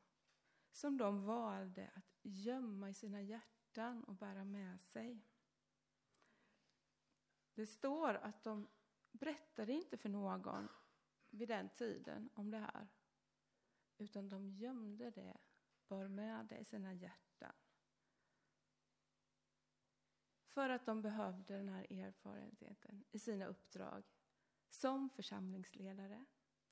Som 0.71 0.99
de 0.99 1.25
valde 1.25 1.91
att 1.95 2.19
gömma 2.23 2.91
i 2.91 2.95
sina 2.95 3.23
hjärtan 3.23 4.05
och 4.05 4.15
bära 4.15 4.45
med 4.45 4.81
sig. 4.81 5.21
Det 7.55 7.67
står 7.67 8.15
att 8.15 8.45
de 8.45 8.69
berättade 9.13 9.73
inte 9.73 9.97
för 9.97 10.09
någon 10.09 10.69
vid 11.31 11.49
den 11.49 11.69
tiden 11.69 12.31
om 12.35 12.51
det 12.51 12.59
här. 12.59 12.89
Utan 13.99 14.29
de 14.29 14.49
gömde 14.49 15.11
det, 15.11 15.37
bar 15.89 16.09
med 16.09 16.47
det 16.47 16.59
i 16.59 16.65
sina 16.65 16.95
hjärtan. 16.95 17.55
För 20.55 20.71
att 20.71 20.87
de 20.87 21.03
behövde 21.03 21.57
den 21.57 21.69
här 21.69 21.93
erfarenheten 21.93 23.05
i 23.11 23.19
sina 23.19 23.47
uppdrag 23.47 24.05
som 24.71 25.11
församlingsledare, 25.11 26.25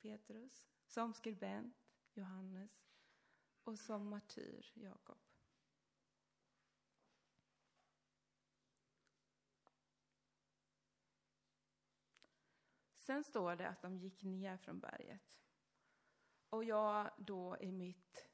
Petrus, 0.02 0.66
som 0.86 1.14
skribent, 1.14 1.76
Johannes 2.14 2.82
och 3.64 3.78
som 3.78 4.08
martyr, 4.08 4.72
Jakob. 4.74 5.18
Sen 12.96 13.24
står 13.24 13.56
det 13.56 13.68
att 13.68 13.82
de 13.82 13.96
gick 13.96 14.22
ner 14.22 14.56
från 14.56 14.80
berget. 14.80 15.22
Och 16.48 16.64
jag 16.64 17.10
då 17.18 17.56
i 17.60 17.72
mitt 17.72 18.28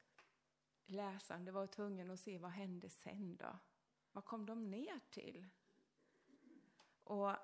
läsande 0.85 1.51
var 1.51 1.67
tvungen 1.67 2.11
att 2.11 2.19
se 2.19 2.37
vad 2.37 2.51
hände 2.51 2.89
sen 2.89 3.37
då. 3.37 3.59
Vad 4.17 4.25
kom 4.25 4.45
de 4.45 4.71
ner 4.71 4.99
till? 5.09 5.47
Och 7.03 7.35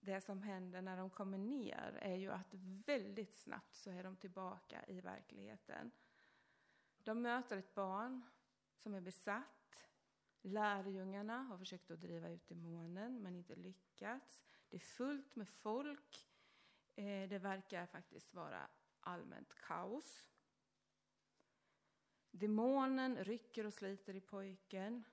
det 0.00 0.20
som 0.20 0.42
händer 0.42 0.82
när 0.82 0.96
de 0.96 1.10
kommer 1.10 1.38
ner 1.38 1.98
är 2.00 2.14
ju 2.14 2.30
att 2.30 2.54
väldigt 2.86 3.34
snabbt 3.34 3.74
så 3.74 3.90
är 3.90 4.04
de 4.04 4.16
tillbaka 4.16 4.84
i 4.86 5.00
verkligheten. 5.00 5.90
De 6.98 7.22
möter 7.22 7.56
ett 7.56 7.74
barn 7.74 8.22
som 8.76 8.94
är 8.94 9.00
besatt. 9.00 9.88
Lärjungarna 10.42 11.42
har 11.42 11.58
försökt 11.58 11.90
att 11.90 12.00
driva 12.00 12.28
ut 12.28 12.48
demonen 12.48 13.22
men 13.22 13.36
inte 13.36 13.54
lyckats. 13.54 14.44
Det 14.68 14.76
är 14.76 14.80
fullt 14.80 15.36
med 15.36 15.48
folk. 15.48 16.28
Eh, 16.96 17.28
det 17.28 17.38
verkar 17.38 17.86
faktiskt 17.86 18.34
vara 18.34 18.68
allmänt 19.00 19.54
kaos. 19.54 20.28
Demonen 22.30 23.24
rycker 23.24 23.66
och 23.66 23.74
sliter 23.74 24.16
i 24.16 24.20
pojken. 24.20 25.04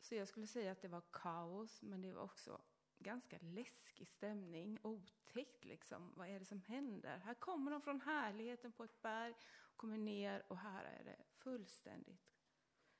Så 0.00 0.14
jag 0.14 0.28
skulle 0.28 0.46
säga 0.46 0.72
att 0.72 0.82
det 0.82 0.88
var 0.88 1.02
kaos, 1.12 1.82
men 1.82 2.02
det 2.02 2.12
var 2.12 2.22
också 2.22 2.62
ganska 2.98 3.38
läskig 3.40 4.08
stämning, 4.08 4.78
otäckt 4.82 5.64
liksom. 5.64 6.12
Vad 6.16 6.28
är 6.28 6.38
det 6.38 6.44
som 6.44 6.60
händer? 6.60 7.18
Här 7.18 7.34
kommer 7.34 7.70
de 7.70 7.82
från 7.82 8.00
härligheten 8.00 8.72
på 8.72 8.84
ett 8.84 9.02
berg, 9.02 9.34
kommer 9.76 9.98
ner 9.98 10.44
och 10.48 10.58
här 10.58 10.84
är 10.84 11.04
det 11.04 11.16
fullständigt 11.28 12.30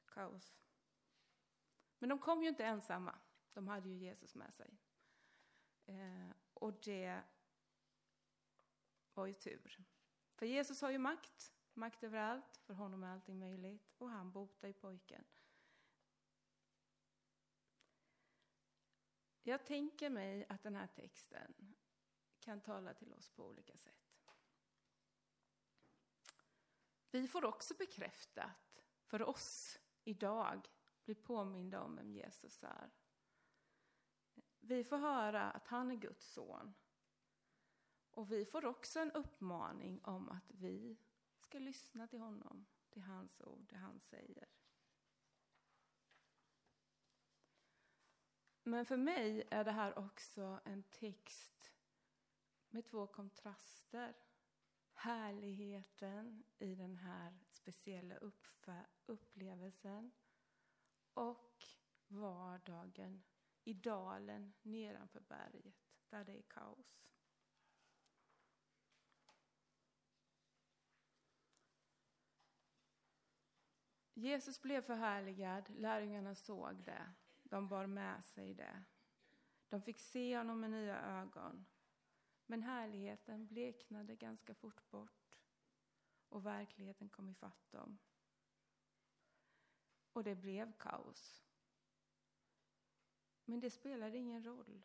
kaos. 0.07 0.55
Men 1.99 2.09
de 2.09 2.19
kom 2.19 2.43
ju 2.43 2.49
inte 2.49 2.65
ensamma. 2.65 3.19
De 3.53 3.69
hade 3.69 3.89
ju 3.89 3.97
Jesus 3.97 4.35
med 4.35 4.55
sig. 4.55 4.79
Eh, 5.87 6.31
och 6.55 6.81
det 6.81 7.23
var 9.15 9.27
ju 9.27 9.35
tur. 9.35 9.85
För 10.35 10.47
Jesus 10.47 10.83
har 10.83 10.91
ju 10.91 10.99
makt, 10.99 11.53
makt 11.75 12.05
över 12.05 12.19
allt. 12.19 12.57
För 12.57 12.75
honom 12.75 13.03
är 13.03 13.09
allting 13.09 13.39
möjligt. 13.39 13.95
Och 13.99 14.11
han 14.11 14.33
botar 14.33 14.69
ju 14.69 14.75
pojken. 14.75 15.25
Jag 19.43 19.67
tänker 19.67 20.11
mig 20.11 20.47
att 20.49 20.63
den 20.63 20.77
här 20.77 20.87
texten 20.87 21.75
kan 22.41 22.61
tala 22.61 22.95
till 22.95 23.13
oss 23.13 23.31
på 23.31 23.47
olika 23.47 23.77
sätt. 23.77 24.11
Vi 27.11 27.29
får 27.29 27.45
också 27.45 27.75
bekräftat 27.75 28.85
för 29.05 29.23
oss 29.23 29.79
idag, 30.05 30.69
bli 31.05 31.15
påminda 31.15 31.81
om 31.81 31.97
vem 31.97 32.13
Jesus 32.13 32.63
är. 32.63 32.91
Vi 34.61 34.85
får 34.85 34.99
höra 34.99 35.51
att 35.51 35.67
han 35.67 35.91
är 35.91 35.97
Guds 35.97 36.33
son. 36.33 36.75
Och 38.11 38.33
vi 38.33 38.45
får 38.45 38.65
också 38.65 39.01
en 39.01 39.13
uppmaning 39.13 40.05
om 40.05 40.29
att 40.29 40.51
vi 40.51 40.99
ska 41.39 41.59
lyssna 41.59 42.07
till 42.07 42.19
honom, 42.19 42.67
till 42.91 43.03
hans 43.03 43.41
ord, 43.41 43.67
det 43.69 43.77
han 43.77 44.01
säger. 44.01 44.49
Men 48.71 48.87
för 48.87 48.97
mig 48.97 49.49
är 49.51 49.65
det 49.65 49.71
här 49.73 49.99
också 49.99 50.61
en 50.65 50.83
text 50.83 51.73
med 52.69 52.85
två 52.85 53.07
kontraster. 53.07 54.15
Härligheten 54.95 56.45
i 56.59 56.75
den 56.75 56.97
här 56.97 57.39
speciella 57.51 58.15
upplevelsen 59.07 60.13
och 61.15 61.65
vardagen 62.09 63.23
i 63.65 63.75
dalen 63.75 64.53
nedanför 64.63 65.21
berget 65.21 65.93
där 66.09 66.25
det 66.25 66.39
är 66.39 66.43
kaos. 66.43 67.07
Jesus 74.15 74.63
blev 74.63 74.83
förhärligad, 74.83 75.71
lärjungarna 75.77 76.35
såg 76.35 76.85
det, 76.85 77.15
de 77.51 77.69
bar 77.69 77.87
med 77.87 78.25
sig 78.25 78.55
det. 78.55 78.85
De 79.69 79.83
fick 79.83 79.99
se 79.99 80.37
honom 80.37 80.61
med 80.61 80.71
nya 80.71 81.01
ögon. 81.01 81.67
Men 82.47 82.63
härligheten 82.63 83.47
bleknade 83.47 84.17
ganska 84.17 84.55
fort 84.55 84.91
bort 84.91 85.39
och 86.29 86.47
verkligheten 86.47 87.09
kom 87.09 87.29
ifatt 87.29 87.71
dem. 87.71 87.99
Och 90.13 90.25
det 90.25 90.35
blev 90.35 90.73
kaos. 90.79 91.45
Men 93.45 93.61
det 93.61 93.71
spelade 93.71 94.19
ingen 94.19 94.45
roll. 94.45 94.83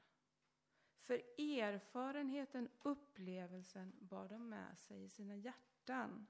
För 1.00 1.40
erfarenheten, 1.40 2.70
upplevelsen 2.82 3.94
bar 4.00 4.28
de 4.28 4.50
med 4.50 4.78
sig 4.78 5.04
i 5.04 5.10
sina 5.10 5.36
hjärtan. 5.36 6.28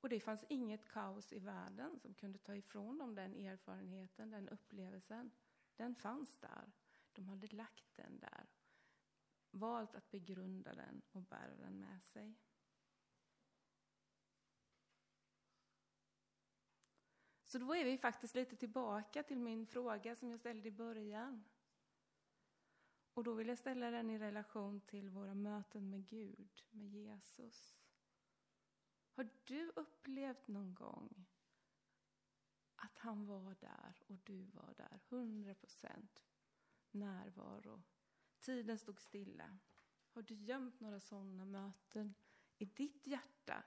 Och 0.00 0.08
det 0.08 0.20
fanns 0.20 0.44
inget 0.48 0.88
kaos 0.88 1.32
i 1.32 1.38
världen 1.38 1.98
som 1.98 2.14
kunde 2.14 2.38
ta 2.38 2.54
ifrån 2.54 2.98
dem 2.98 3.14
den 3.14 3.34
erfarenheten, 3.34 4.30
den 4.30 4.48
upplevelsen. 4.48 5.30
Den 5.76 5.94
fanns 5.94 6.38
där. 6.38 6.72
De 7.12 7.28
hade 7.28 7.46
lagt 7.46 7.96
den 7.96 8.18
där. 8.18 8.46
Valt 9.50 9.94
att 9.94 10.10
begrunda 10.10 10.74
den 10.74 11.02
och 11.12 11.22
bära 11.22 11.56
den 11.56 11.80
med 11.80 12.02
sig. 12.04 12.34
Så 17.44 17.58
då 17.58 17.74
är 17.74 17.84
vi 17.84 17.98
faktiskt 17.98 18.34
lite 18.34 18.56
tillbaka 18.56 19.22
till 19.22 19.38
min 19.38 19.66
fråga 19.66 20.16
som 20.16 20.30
jag 20.30 20.40
ställde 20.40 20.68
i 20.68 20.72
början. 20.72 21.44
Och 23.14 23.24
då 23.24 23.34
vill 23.34 23.48
jag 23.48 23.58
ställa 23.58 23.90
den 23.90 24.10
i 24.10 24.18
relation 24.18 24.80
till 24.80 25.10
våra 25.10 25.34
möten 25.34 25.90
med 25.90 26.06
Gud, 26.06 26.64
med 26.70 26.88
Jesus. 26.88 27.77
Har 29.18 29.28
du 29.44 29.72
upplevt 29.76 30.48
någon 30.48 30.74
gång 30.74 31.26
att 32.76 32.98
han 32.98 33.26
var 33.26 33.54
där 33.60 34.02
och 34.06 34.18
du 34.24 34.44
var 34.44 34.74
där? 34.76 35.00
100 35.08 35.54
procent 35.54 36.24
närvaro. 36.90 37.82
Tiden 38.38 38.78
stod 38.78 39.00
stilla. 39.00 39.58
Har 40.10 40.22
du 40.22 40.34
gömt 40.34 40.80
några 40.80 41.00
sådana 41.00 41.44
möten 41.44 42.14
i 42.58 42.64
ditt 42.64 43.06
hjärta 43.06 43.64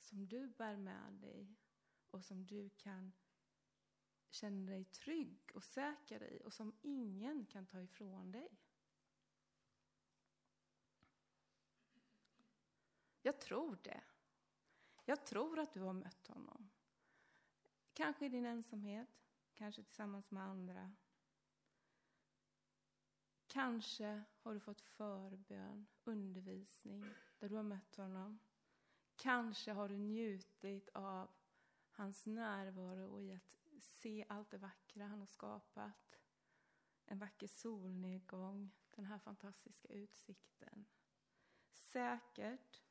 som 0.00 0.28
du 0.28 0.48
bär 0.48 0.76
med 0.76 1.12
dig 1.12 1.56
och 2.10 2.24
som 2.24 2.46
du 2.46 2.70
kan 2.70 3.12
känna 4.30 4.72
dig 4.72 4.84
trygg 4.84 5.50
och 5.54 5.64
säker 5.64 6.22
i 6.22 6.42
och 6.44 6.52
som 6.52 6.78
ingen 6.82 7.46
kan 7.46 7.66
ta 7.66 7.80
ifrån 7.80 8.32
dig? 8.32 8.48
Jag 13.22 13.40
tror 13.40 13.78
det. 13.82 14.02
Jag 15.08 15.26
tror 15.26 15.58
att 15.58 15.72
du 15.72 15.80
har 15.80 15.92
mött 15.92 16.26
honom. 16.26 16.70
Kanske 17.92 18.26
i 18.26 18.28
din 18.28 18.46
ensamhet, 18.46 19.08
kanske 19.54 19.82
tillsammans 19.82 20.30
med 20.30 20.42
andra. 20.42 20.92
Kanske 23.46 24.22
har 24.42 24.54
du 24.54 24.60
fått 24.60 24.80
förbön, 24.80 25.86
undervisning, 26.04 27.04
där 27.38 27.48
du 27.48 27.56
har 27.56 27.62
mött 27.62 27.96
honom. 27.96 28.38
Kanske 29.16 29.72
har 29.72 29.88
du 29.88 29.96
njutit 29.98 30.88
av 30.88 31.30
hans 31.90 32.26
närvaro 32.26 33.12
och 33.12 33.22
i 33.22 33.32
att 33.32 33.58
se 33.80 34.24
allt 34.28 34.50
det 34.50 34.58
vackra 34.58 35.06
han 35.06 35.18
har 35.18 35.26
skapat. 35.26 36.20
En 37.06 37.18
vacker 37.18 37.46
solnedgång, 37.46 38.70
den 38.90 39.04
här 39.04 39.18
fantastiska 39.18 39.88
utsikten. 39.88 40.86
Säkert 41.70 42.87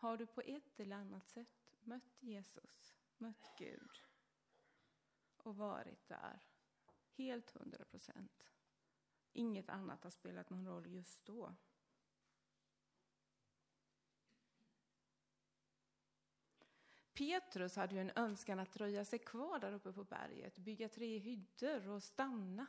har 0.00 0.16
du 0.16 0.26
på 0.26 0.40
ett 0.40 0.80
eller 0.80 0.96
annat 0.96 1.28
sätt 1.28 1.72
mött 1.80 2.22
Jesus, 2.22 2.94
mött 3.18 3.52
Gud 3.58 4.02
och 5.36 5.56
varit 5.56 6.08
där 6.08 6.40
helt 7.16 7.50
hundra 7.50 7.84
procent. 7.84 8.50
Inget 9.32 9.68
annat 9.68 10.04
har 10.04 10.10
spelat 10.10 10.50
någon 10.50 10.66
roll 10.66 10.86
just 10.86 11.24
då. 11.24 11.54
Petrus 17.12 17.76
hade 17.76 17.94
ju 17.94 18.00
en 18.00 18.12
önskan 18.16 18.58
att 18.58 18.72
dröja 18.72 19.04
sig 19.04 19.18
kvar 19.18 19.58
där 19.58 19.72
uppe 19.72 19.92
på 19.92 20.04
berget, 20.04 20.58
bygga 20.58 20.88
tre 20.88 21.18
hyddor 21.18 21.88
och 21.88 22.02
stanna 22.02 22.66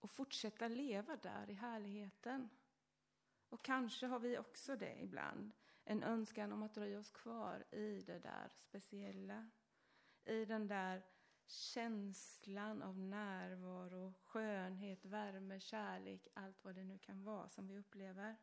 och 0.00 0.10
fortsätta 0.10 0.68
leva 0.68 1.16
där 1.16 1.50
i 1.50 1.54
härligheten. 1.54 2.48
Och 3.52 3.62
kanske 3.62 4.06
har 4.06 4.18
vi 4.18 4.38
också 4.38 4.76
det 4.76 4.98
ibland, 5.00 5.52
en 5.84 6.02
önskan 6.02 6.52
om 6.52 6.62
att 6.62 6.74
dröja 6.74 6.98
oss 6.98 7.10
kvar 7.10 7.64
i 7.70 8.02
det 8.06 8.18
där 8.18 8.48
speciella, 8.54 9.50
i 10.24 10.44
den 10.44 10.68
där 10.68 11.02
känslan 11.46 12.82
av 12.82 12.98
närvaro, 12.98 14.14
skönhet, 14.24 15.04
värme, 15.04 15.60
kärlek, 15.60 16.28
allt 16.34 16.64
vad 16.64 16.74
det 16.74 16.84
nu 16.84 16.98
kan 16.98 17.24
vara 17.24 17.48
som 17.48 17.68
vi 17.68 17.78
upplever. 17.78 18.36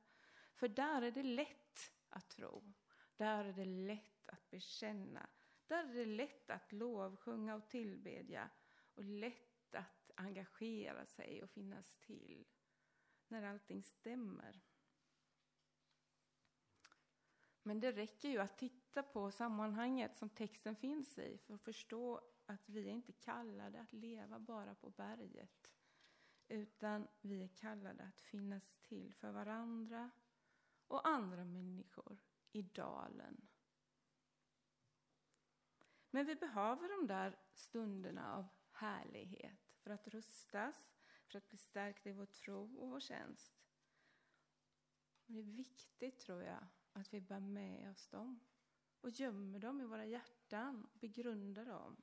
För 0.56 0.67
där 0.67 1.02
är 1.02 1.12
det 1.12 1.24
lätt 1.24 1.93
att 2.10 2.30
tro. 2.30 2.74
Där 3.15 3.45
är 3.45 3.54
det 3.54 3.65
lätt 3.65 4.30
att 4.30 4.50
bekänna. 4.50 5.30
Där 5.67 5.84
är 5.84 5.93
det 5.93 6.06
lätt 6.06 6.50
att 6.50 6.72
lovsjunga 6.72 7.56
och 7.56 7.67
tillbedja 7.67 8.50
och 8.95 9.04
lätt 9.04 9.76
att 9.76 10.12
engagera 10.15 11.06
sig 11.06 11.43
och 11.43 11.50
finnas 11.50 11.98
till 11.98 12.48
när 13.28 13.43
allting 13.43 13.84
stämmer. 13.84 14.62
Men 17.70 17.80
det 17.80 17.92
räcker 17.92 18.30
ju 18.30 18.40
att 18.40 18.58
titta 18.58 19.04
på 19.04 19.32
sammanhanget 19.32 20.18
som 20.18 20.30
texten 20.30 20.76
finns 20.76 21.18
i 21.18 21.38
för 21.38 21.54
att 21.54 21.62
förstå 21.62 22.22
att 22.46 22.70
vi 22.70 22.88
är 22.88 22.92
inte 22.92 23.12
kallade 23.12 23.82
att 23.82 23.94
leva 23.94 24.40
bara 24.40 24.76
på 24.76 24.90
berget 24.90 25.76
utan 26.48 27.08
vi 27.22 27.44
är 27.44 27.48
kallade 27.48 28.04
att 28.04 28.22
finnas 28.22 28.78
till 28.78 29.14
för 29.14 29.32
varandra 29.32 30.10
och 30.88 31.08
andra 31.08 31.46
människor 31.46 32.18
i 32.52 32.62
dalen. 32.62 33.48
Men 36.10 36.26
vi 36.26 36.36
behöver 36.36 37.00
de 37.00 37.08
där 37.08 37.40
stunderna 37.54 38.36
av 38.36 38.48
härlighet 38.72 39.74
för 39.80 39.92
att 39.92 40.08
rustas, 40.08 40.94
för 41.28 41.38
att 41.38 41.48
bli 41.48 41.58
stärkta 41.58 42.10
i 42.10 42.14
vår 42.14 42.26
tro 42.26 42.82
och 42.82 42.90
vår 42.90 43.00
tjänst. 43.00 43.54
Det 45.26 45.40
är 45.40 45.44
viktigt, 45.44 46.20
tror 46.20 46.44
jag, 46.44 46.68
att 46.93 47.13
vi 47.13 47.21
bär 47.21 47.39
med 47.39 47.91
oss 47.91 48.08
dem 48.08 48.39
och 49.02 49.10
gömmer 49.10 49.60
dem 49.60 49.82
i 49.82 49.86
våra 49.86 50.06
hjärtan 50.06 50.88
och 50.93 50.99
begrundar 50.99 51.65
dem 51.65 51.97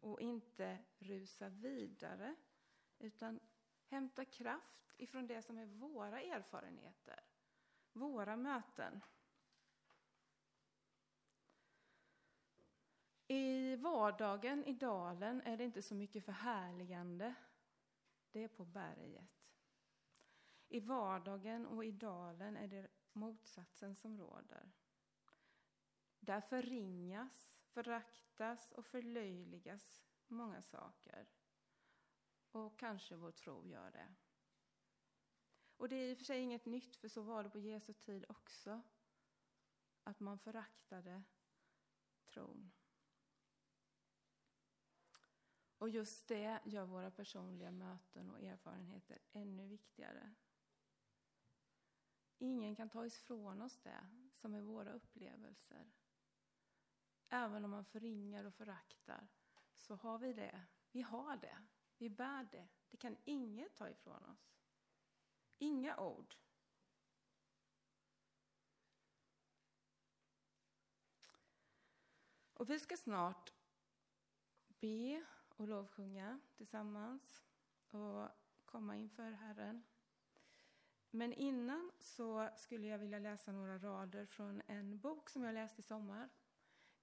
och 0.00 0.20
inte 0.20 0.78
rusar 0.98 1.50
vidare 1.50 2.34
utan 2.98 3.40
hämtar 3.84 4.24
kraft 4.24 4.94
ifrån 4.96 5.26
det 5.26 5.42
som 5.42 5.58
är 5.58 5.66
våra 5.66 6.22
erfarenheter, 6.22 7.20
våra 7.92 8.36
möten. 8.36 9.00
I 13.26 13.76
vardagen 13.76 14.64
i 14.64 14.72
dalen 14.72 15.40
är 15.40 15.56
det 15.56 15.64
inte 15.64 15.82
så 15.82 15.94
mycket 15.94 16.24
förhärligande. 16.24 17.34
Det 18.32 18.44
är 18.44 18.48
på 18.48 18.64
berget. 18.64 19.48
I 20.68 20.80
vardagen 20.80 21.66
och 21.66 21.84
i 21.84 21.90
dalen 21.90 22.56
är 22.56 22.68
det 22.68 22.88
motsatsen 23.18 23.94
som 23.96 24.18
råder. 24.18 24.72
Där 26.20 26.40
förringas, 26.40 27.54
föraktas 27.66 28.72
och 28.72 28.86
förlöjligas 28.86 30.04
många 30.26 30.62
saker. 30.62 31.28
Och 32.50 32.78
kanske 32.78 33.16
vår 33.16 33.32
tro 33.32 33.66
gör 33.66 33.90
det. 33.90 34.14
Och 35.76 35.88
det 35.88 35.96
är 35.96 36.10
i 36.10 36.14
och 36.14 36.18
för 36.18 36.24
sig 36.24 36.40
inget 36.40 36.66
nytt, 36.66 36.96
för 36.96 37.08
så 37.08 37.22
var 37.22 37.44
det 37.44 37.50
på 37.50 37.58
Jesu 37.58 37.92
tid 37.92 38.24
också. 38.28 38.82
Att 40.02 40.20
man 40.20 40.38
föraktade 40.38 41.22
tron. 42.26 42.70
Och 45.78 45.88
just 45.88 46.28
det 46.28 46.60
gör 46.64 46.84
våra 46.84 47.10
personliga 47.10 47.70
möten 47.70 48.30
och 48.30 48.40
erfarenheter 48.40 49.18
ännu 49.32 49.66
viktigare. 49.66 50.34
Ingen 52.38 52.76
kan 52.76 52.88
ta 52.88 53.06
ifrån 53.06 53.62
oss 53.62 53.78
det 53.78 54.06
som 54.32 54.54
är 54.54 54.60
våra 54.60 54.92
upplevelser. 54.92 55.92
Även 57.28 57.64
om 57.64 57.70
man 57.70 57.84
förringar 57.84 58.44
och 58.44 58.54
föraktar 58.54 59.28
så 59.76 59.94
har 59.94 60.18
vi 60.18 60.32
det. 60.32 60.66
Vi 60.92 61.02
har 61.02 61.36
det. 61.36 61.58
Vi 61.98 62.10
bär 62.10 62.48
det. 62.52 62.68
Det 62.88 62.96
kan 62.96 63.16
inget 63.24 63.76
ta 63.76 63.90
ifrån 63.90 64.24
oss. 64.24 64.54
Inga 65.58 65.96
ord. 65.96 66.36
Och 72.54 72.70
vi 72.70 72.80
ska 72.80 72.96
snart 72.96 73.52
be 74.80 75.24
och 75.48 75.68
lovsjunga 75.68 76.40
tillsammans 76.56 77.42
och 77.90 78.28
komma 78.64 78.96
inför 78.96 79.30
Herren. 79.30 79.84
Men 81.10 81.32
innan 81.32 81.90
så 81.98 82.48
skulle 82.56 82.86
jag 82.86 82.98
vilja 82.98 83.18
läsa 83.18 83.52
några 83.52 83.78
rader 83.78 84.26
från 84.26 84.62
en 84.66 84.98
bok 84.98 85.30
som 85.30 85.42
jag 85.42 85.54
läste 85.54 85.80
i 85.80 85.82
sommar. 85.82 86.28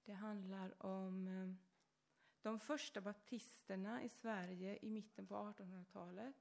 Det 0.03 0.13
handlar 0.13 0.85
om 0.85 1.27
eh, 1.27 1.65
de 2.41 2.59
första 2.59 3.01
baptisterna 3.01 4.03
i 4.03 4.09
Sverige 4.09 4.79
i 4.81 4.89
mitten 4.89 5.27
på 5.27 5.35
1800-talet. 5.35 6.35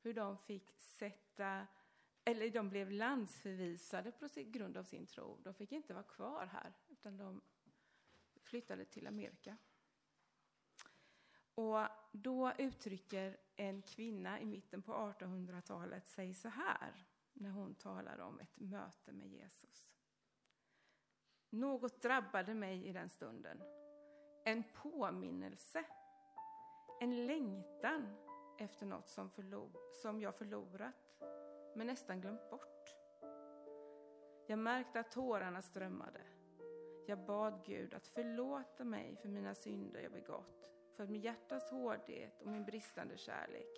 Hur 0.00 0.14
de 0.14 0.38
fick 0.38 0.74
sätta, 0.78 1.66
eller 2.24 2.50
de 2.50 2.68
blev 2.68 2.90
landsförvisade 2.90 4.12
på 4.12 4.28
grund 4.34 4.76
av 4.76 4.84
sin 4.84 5.06
tro. 5.06 5.38
De 5.42 5.54
fick 5.54 5.72
inte 5.72 5.94
vara 5.94 6.04
kvar 6.04 6.46
här, 6.46 6.72
utan 6.88 7.16
de 7.16 7.40
flyttade 8.42 8.84
till 8.84 9.06
Amerika. 9.06 9.56
Och 11.58 11.88
då 12.12 12.52
uttrycker 12.58 13.36
en 13.56 13.82
kvinna 13.82 14.40
i 14.40 14.46
mitten 14.46 14.82
på 14.82 14.92
1800-talet 14.92 16.06
sig 16.06 16.34
så 16.34 16.48
här 16.48 17.06
när 17.32 17.50
hon 17.50 17.74
talar 17.74 18.18
om 18.18 18.40
ett 18.40 18.60
möte 18.60 19.12
med 19.12 19.26
Jesus. 19.26 19.92
Något 21.50 22.02
drabbade 22.02 22.54
mig 22.54 22.86
i 22.86 22.92
den 22.92 23.08
stunden. 23.08 23.62
En 24.44 24.64
påminnelse. 24.74 25.84
En 27.00 27.26
längtan 27.26 28.16
efter 28.58 28.86
något 28.86 29.08
som, 29.08 29.30
som 30.02 30.20
jag 30.20 30.34
förlorat, 30.34 31.18
men 31.74 31.86
nästan 31.86 32.20
glömt 32.20 32.50
bort. 32.50 32.96
Jag 34.46 34.58
märkte 34.58 35.00
att 35.00 35.10
tårarna 35.10 35.62
strömmade. 35.62 36.20
Jag 37.06 37.18
bad 37.18 37.64
Gud 37.66 37.94
att 37.94 38.06
förlåta 38.06 38.84
mig 38.84 39.16
för 39.16 39.28
mina 39.28 39.54
synder 39.54 40.00
jag 40.00 40.12
begått 40.12 40.57
för 40.98 41.06
mitt 41.06 41.24
hjärtas 41.24 41.70
hårdhet 41.70 42.40
och 42.40 42.46
min 42.46 42.64
bristande 42.64 43.16
kärlek. 43.16 43.68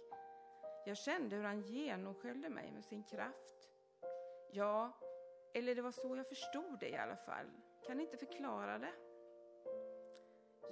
Jag 0.87 0.97
kände 0.97 1.37
hur 1.37 1.45
han 1.45 1.61
genomsköljde 1.63 2.49
mig 2.49 2.71
med 2.73 2.85
sin 2.85 3.03
kraft. 3.03 3.69
Ja, 4.53 4.99
eller 5.55 5.75
det 5.75 5.83
var 5.83 5.93
så 5.93 6.17
jag 6.17 6.29
förstod 6.29 6.81
det 6.81 6.89
i 6.89 6.97
alla 6.97 7.17
fall. 7.17 7.47
Kan 7.87 8.01
inte 8.01 8.17
förklara 8.17 8.79
det. 8.79 8.93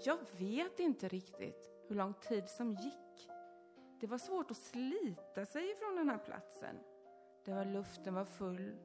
Jag 0.04 0.18
vet 0.38 0.80
inte 0.80 1.08
riktigt 1.08 1.70
hur 1.88 1.96
lång 1.96 2.14
tid 2.14 2.48
som 2.48 2.74
gick. 2.74 3.30
Det 4.00 4.06
var 4.06 4.18
svårt 4.18 4.50
att 4.50 4.56
slita 4.56 5.46
sig 5.46 5.74
från 5.76 5.96
den 5.96 6.08
här 6.08 6.18
platsen. 6.18 6.76
Det 7.44 7.52
var 7.52 7.64
luften 7.64 8.14
var 8.14 8.24
full 8.24 8.76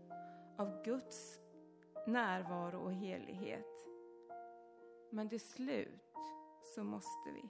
av 0.58 0.84
Guds 0.84 1.40
närvaro 2.08 2.80
och 2.80 2.94
helighet. 2.94 3.86
Men 5.10 5.30
till 5.30 5.42
slut 5.42 6.03
så 6.76 6.84
måste 6.84 7.32
vi. 7.32 7.50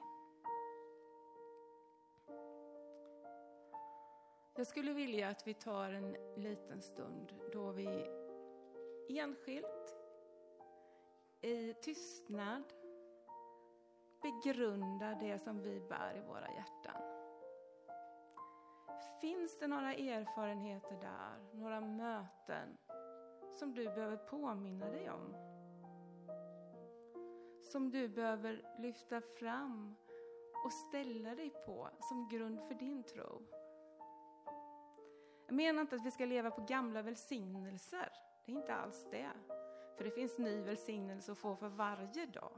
Jag 4.55 4.67
skulle 4.67 4.93
vilja 4.93 5.29
att 5.29 5.47
vi 5.47 5.53
tar 5.53 5.89
en 5.89 6.15
liten 6.35 6.81
stund 6.81 7.33
då 7.53 7.71
vi 7.71 8.07
enskilt, 9.09 9.95
i 11.41 11.73
tystnad, 11.73 12.63
begrundar 14.21 15.15
det 15.19 15.39
som 15.39 15.61
vi 15.61 15.79
bär 15.79 16.17
i 16.17 16.27
våra 16.27 16.47
hjärtan. 16.49 17.01
Finns 19.21 19.59
det 19.59 19.67
några 19.67 19.93
erfarenheter 19.93 20.97
där, 21.01 21.59
några 21.59 21.81
möten 21.81 22.77
som 23.59 23.73
du 23.73 23.85
behöver 23.85 24.17
påminna 24.17 24.89
dig 24.89 25.09
om? 25.09 25.52
Som 27.73 27.91
du 27.91 28.07
behöver 28.07 28.61
lyfta 28.77 29.21
fram 29.21 29.95
och 30.65 30.73
ställa 30.73 31.35
dig 31.35 31.49
på 31.65 31.89
som 31.99 32.29
grund 32.29 32.59
för 32.67 32.75
din 32.75 33.03
tro. 33.03 33.41
Jag 35.45 35.55
menar 35.55 35.81
inte 35.81 35.95
att 35.95 36.05
vi 36.05 36.11
ska 36.11 36.25
leva 36.25 36.51
på 36.51 36.61
gamla 36.61 37.01
välsignelser. 37.01 38.09
Det 38.45 38.51
är 38.51 38.55
inte 38.55 38.75
alls 38.75 39.05
det. 39.11 39.29
För 39.97 40.03
det 40.03 40.11
finns 40.11 40.37
ny 40.37 40.61
välsignelse 40.61 41.31
att 41.31 41.37
få 41.37 41.55
för 41.55 41.69
varje 41.69 42.25
dag. 42.25 42.51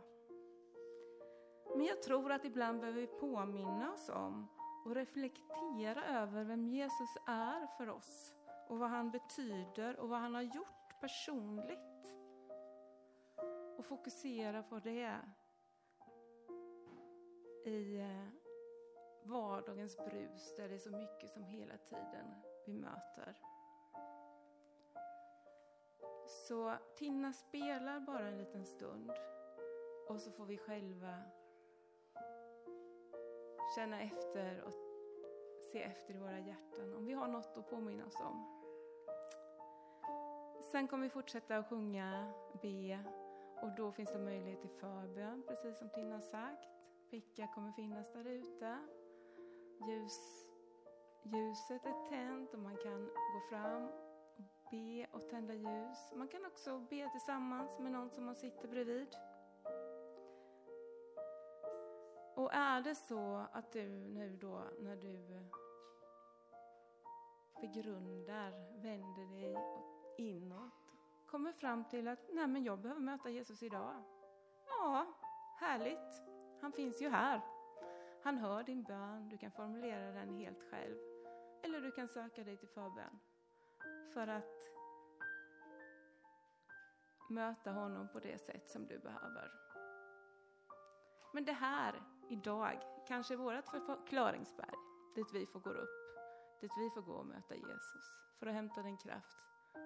Men 1.75 1.85
jag 1.85 2.01
tror 2.01 2.31
att 2.31 2.45
ibland 2.45 2.79
behöver 2.79 3.01
vi 3.01 3.07
påminna 3.07 3.93
oss 3.93 4.09
om 4.09 4.47
och 4.85 4.95
reflektera 4.95 6.05
över 6.21 6.43
vem 6.43 6.67
Jesus 6.67 7.17
är 7.27 7.67
för 7.77 7.89
oss 7.89 8.33
och 8.69 8.79
vad 8.79 8.89
han 8.89 9.11
betyder 9.11 9.99
och 9.99 10.09
vad 10.09 10.19
han 10.19 10.35
har 10.35 10.41
gjort 10.41 10.99
personligt 11.01 11.94
och 13.77 13.85
fokusera 13.85 14.63
på 14.63 14.79
det 14.79 15.19
i 17.65 17.99
eh, 17.99 18.27
vardagens 19.23 19.97
brus 19.97 20.55
där 20.57 20.69
det 20.69 20.75
är 20.75 20.79
så 20.79 20.91
mycket 20.91 21.29
som 21.29 21.43
hela 21.43 21.77
tiden 21.77 22.35
vi 22.65 22.73
möter. 22.73 23.35
Så 26.27 26.73
Tinna 26.95 27.33
spelar 27.33 27.99
bara 27.99 28.27
en 28.27 28.37
liten 28.37 28.65
stund 28.65 29.11
och 30.09 30.21
så 30.21 30.31
får 30.31 30.45
vi 30.45 30.57
själva 30.57 31.21
känna 33.75 34.01
efter 34.01 34.61
och 34.61 34.73
se 35.71 35.81
efter 35.83 36.13
i 36.13 36.17
våra 36.17 36.39
hjärtan 36.39 36.93
om 36.93 37.05
vi 37.05 37.13
har 37.13 37.27
något 37.27 37.57
att 37.57 37.69
påminna 37.69 38.05
oss 38.05 38.21
om. 38.21 38.55
Sen 40.71 40.87
kommer 40.87 41.03
vi 41.03 41.09
fortsätta 41.09 41.57
att 41.57 41.69
sjunga, 41.69 42.33
be 42.61 43.03
och 43.61 43.71
då 43.77 43.91
finns 43.91 44.11
det 44.11 44.19
möjlighet 44.19 44.61
till 44.61 44.69
förbön, 44.69 45.43
precis 45.47 45.77
som 45.77 45.89
Tina 45.89 46.21
sagt. 46.21 46.69
Picka 47.11 47.47
kommer 47.47 47.71
finnas 47.71 48.13
där 48.13 48.27
ute. 48.27 48.77
Ljus, 49.87 50.45
ljuset 51.23 51.85
är 51.85 52.09
tänt 52.09 52.53
och 52.53 52.59
man 52.59 52.77
kan 52.77 53.05
gå 53.05 53.39
fram 53.49 53.83
och 54.37 54.69
be 54.71 55.07
och 55.11 55.29
tända 55.29 55.53
ljus. 55.53 56.13
Man 56.15 56.27
kan 56.27 56.45
också 56.45 56.79
be 56.79 57.09
tillsammans 57.11 57.79
med 57.79 57.91
någon 57.91 58.09
som 58.09 58.25
man 58.25 58.35
sitter 58.35 58.67
bredvid. 58.67 59.15
Och 62.35 62.53
är 62.53 62.81
det 62.81 62.95
så 62.95 63.45
att 63.51 63.71
du 63.71 63.89
nu 63.89 64.37
då 64.41 64.63
när 64.79 64.95
du 64.95 65.45
begrundar, 67.61 68.81
vänder 68.81 69.41
dig 69.41 69.57
inåt 70.17 70.84
kommer 71.35 71.51
fram 71.51 71.83
till 71.83 72.07
att 72.07 72.19
nej 72.33 72.47
men 72.47 72.63
jag 72.63 72.79
behöver 72.79 73.01
möta 73.01 73.29
Jesus 73.29 73.63
idag. 73.63 74.03
Ja, 74.67 75.05
härligt. 75.59 76.23
Han 76.61 76.71
finns 76.71 77.01
ju 77.01 77.09
här. 77.09 77.41
Han 78.23 78.37
hör 78.37 78.63
din 78.63 78.83
bön, 78.83 79.29
du 79.29 79.37
kan 79.37 79.51
formulera 79.51 80.11
den 80.11 80.29
helt 80.29 80.63
själv. 80.71 80.95
Eller 81.63 81.81
du 81.81 81.91
kan 81.91 82.07
söka 82.07 82.43
dig 82.43 82.57
till 82.57 82.67
förbön. 82.67 83.19
För 84.13 84.27
att 84.27 84.71
möta 87.29 87.71
honom 87.71 88.07
på 88.07 88.19
det 88.19 88.37
sätt 88.37 88.69
som 88.69 88.87
du 88.87 88.99
behöver. 88.99 89.51
Men 91.33 91.45
det 91.45 91.53
här, 91.53 92.03
idag, 92.29 92.81
kanske 93.07 93.33
är 93.33 93.37
vårt 93.37 93.67
förklaringsberg. 93.67 94.75
Dit 95.15 95.33
vi 95.33 95.45
får 95.45 95.59
gå 95.59 95.69
upp. 95.69 96.19
Dit 96.61 96.71
vi 96.77 96.89
får 96.89 97.01
gå 97.01 97.13
och 97.13 97.27
möta 97.27 97.55
Jesus. 97.55 98.05
För 98.39 98.47
att 98.47 98.53
hämta 98.53 98.81
den 98.81 98.97
kraft 98.97 99.37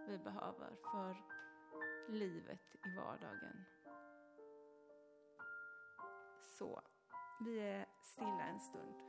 vi 0.08 0.18
behöver 0.18 0.76
för 0.92 1.39
livet 2.12 2.76
i 2.86 2.96
vardagen. 2.98 3.66
Så, 6.46 6.82
vi 7.46 7.60
är 7.60 7.86
stilla 8.02 8.44
en 8.48 8.60
stund. 8.60 9.09